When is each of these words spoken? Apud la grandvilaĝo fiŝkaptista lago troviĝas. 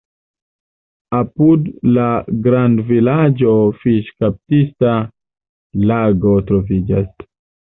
Apud 1.17 1.67
la 1.97 2.05
grandvilaĝo 2.47 3.53
fiŝkaptista 3.83 4.97
lago 5.93 6.37
troviĝas. 6.51 7.15